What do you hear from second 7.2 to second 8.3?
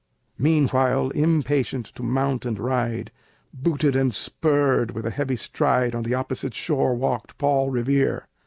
Paul Revere.